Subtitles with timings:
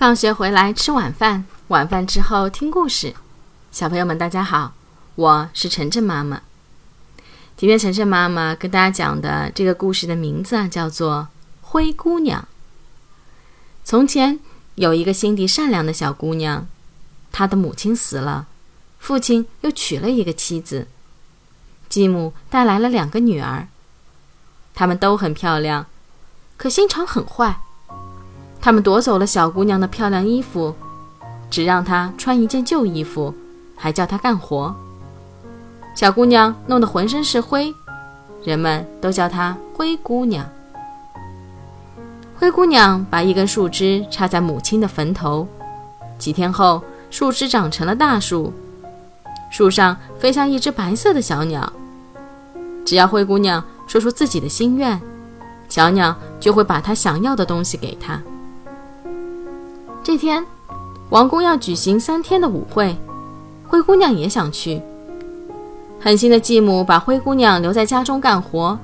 [0.00, 3.14] 放学回来吃晚饭，晚饭之后听故事。
[3.70, 4.72] 小朋友们，大家好，
[5.14, 6.40] 我是晨晨妈妈。
[7.54, 11.28] 今天晨晨妈妈跟大家讲的这个故事的名字啊，叫做
[11.68, 12.40] 《灰姑娘》。
[13.84, 14.40] 从前
[14.76, 16.66] 有一个心地善良的小姑娘，
[17.30, 18.46] 她的母亲死了，
[18.98, 20.88] 父亲又娶了一个妻子，
[21.90, 23.68] 继母带来了两个女儿，
[24.72, 25.84] 她们都很漂亮，
[26.56, 27.60] 可心肠很坏。
[28.60, 30.74] 他们夺走了小姑娘的漂亮衣服，
[31.50, 33.34] 只让她穿一件旧衣服，
[33.74, 34.74] 还叫她干活。
[35.94, 37.74] 小姑娘弄得浑身是灰，
[38.44, 40.46] 人们都叫她灰姑娘。
[42.38, 45.46] 灰姑娘把一根树枝插在母亲的坟头，
[46.18, 48.52] 几天后，树枝长成了大树，
[49.50, 51.70] 树上飞下一只白色的小鸟。
[52.84, 55.00] 只要灰姑娘说出自己的心愿，
[55.68, 58.20] 小鸟就会把她想要的东西给她。
[60.02, 60.44] 这天，
[61.10, 62.96] 王宫要举行三天的舞会，
[63.68, 64.80] 灰姑娘也想去。
[66.00, 68.76] 狠心的继母把灰姑娘留在家中干活，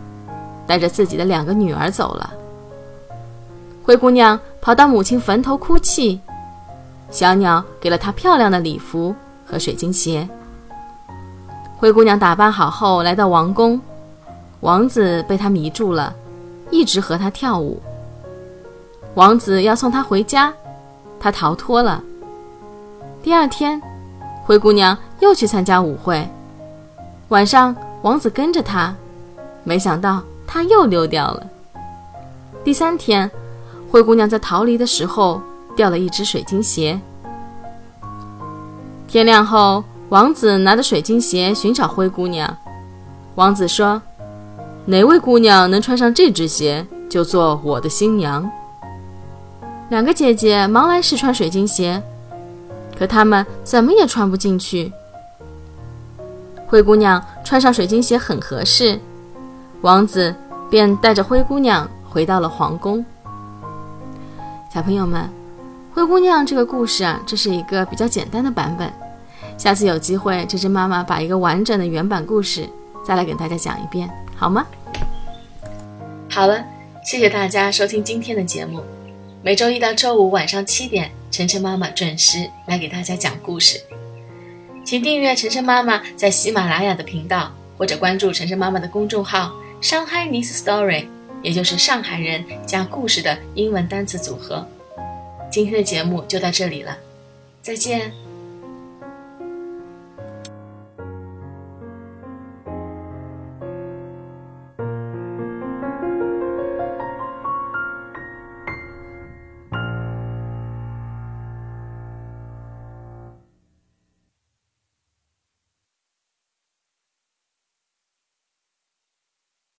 [0.66, 2.30] 带着自己的两个女儿走了。
[3.82, 6.20] 灰姑娘跑到母亲坟头哭泣，
[7.10, 9.14] 小鸟给了她漂亮的礼服
[9.46, 10.28] 和水晶鞋。
[11.78, 13.80] 灰姑娘打扮好后来到王宫，
[14.60, 16.14] 王子被她迷住了，
[16.70, 17.80] 一直和她跳舞。
[19.14, 20.52] 王子要送她回家。
[21.26, 22.00] 她逃脱了。
[23.20, 23.82] 第二天，
[24.44, 26.24] 灰姑娘又去参加舞会。
[27.30, 28.94] 晚上，王子跟着她，
[29.64, 31.44] 没想到她又溜掉了。
[32.62, 33.28] 第三天，
[33.90, 35.42] 灰姑娘在逃离的时候
[35.74, 36.96] 掉了一只水晶鞋。
[39.08, 42.56] 天亮后，王子拿着水晶鞋寻找灰姑娘。
[43.34, 44.00] 王子说
[44.86, 48.48] ：“哪位姑娘能穿上这只鞋，就做我的新娘。”
[49.88, 52.02] 两个姐姐忙来试穿水晶鞋，
[52.98, 54.92] 可她们怎么也穿不进去。
[56.66, 58.98] 灰姑娘穿上水晶鞋很合适，
[59.82, 60.34] 王子
[60.68, 63.04] 便带着灰姑娘回到了皇宫。
[64.74, 65.30] 小朋友们，
[65.94, 68.92] 灰姑娘这个故事啊，这是一个比较简单的版本。
[69.56, 72.68] 下次有机会，这只妈妈把一个完整的原版故事
[73.04, 74.66] 再来给大家讲一遍，好吗？
[76.28, 76.62] 好了，
[77.04, 78.82] 谢谢大家收听今天的节目。
[79.46, 83.80] 每周一到周五晚上七点，晨晨妈妈准时来给大家讲故事。
[84.84, 91.06] 请订阅晨晨妈妈在喜马拉雅的频道，或者关注晨晨妈妈的公众号“上海 Nice Story”，
[91.42, 94.66] 也就是上海人加故事的英文单词组合。
[95.48, 96.98] 今天的节目就到这里了，
[97.62, 98.12] 再见。